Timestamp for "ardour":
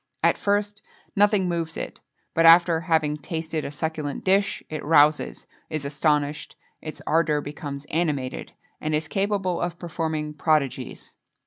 7.05-7.39